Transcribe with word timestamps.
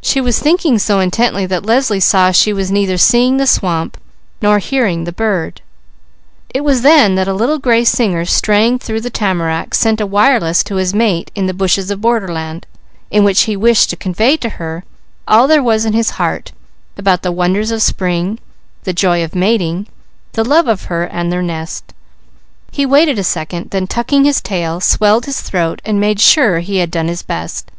She 0.00 0.20
was 0.20 0.38
thinking 0.38 0.78
so 0.78 1.00
intently 1.00 1.44
that 1.46 1.66
Leslie 1.66 1.98
saw 1.98 2.30
she 2.30 2.52
was 2.52 2.70
neither 2.70 2.96
seeing 2.96 3.36
the 3.36 3.48
swamp, 3.48 3.98
nor 4.40 4.60
hearing 4.60 5.02
the 5.02 5.12
birds. 5.12 5.60
It 6.54 6.60
was 6.62 6.82
then 6.82 7.16
that 7.16 7.26
a 7.26 7.32
little 7.34 7.58
gray 7.58 7.84
singer 7.84 8.24
straying 8.26 8.78
through 8.78 9.00
the 9.00 9.10
tamaracks 9.10 9.78
sent 9.80 10.00
a 10.00 10.06
wireless 10.06 10.62
to 10.62 10.76
his 10.76 10.94
mate 10.94 11.32
in 11.34 11.46
the 11.46 11.52
bushes 11.52 11.90
of 11.90 12.00
borderland, 12.00 12.64
in 13.10 13.24
which 13.24 13.42
he 13.50 13.56
wished 13.56 13.90
to 13.90 13.96
convey 13.96 14.36
to 14.36 14.50
her 14.50 14.84
all 15.26 15.48
there 15.48 15.60
was 15.64 15.84
in 15.84 15.94
his 15.94 16.10
heart 16.10 16.52
about 16.96 17.22
the 17.22 17.32
wonders 17.32 17.72
of 17.72 17.82
spring, 17.82 18.38
the 18.84 18.92
joy 18.92 19.24
of 19.24 19.34
mating, 19.34 19.88
the 20.34 20.44
love 20.44 20.68
of 20.68 20.84
her, 20.84 21.02
and 21.02 21.32
their 21.32 21.42
nest. 21.42 21.92
He 22.70 22.86
waited 22.86 23.18
a 23.18 23.24
second, 23.24 23.70
then 23.70 23.88
tucking 23.88 24.24
his 24.26 24.40
tail, 24.40 24.78
swelled 24.78 25.24
his 25.26 25.40
throat, 25.40 25.82
and 25.84 25.98
made 25.98 26.20
sure 26.20 26.60
he 26.60 26.76
had 26.76 26.92
done 26.92 27.08
his 27.08 27.22
best. 27.24 27.72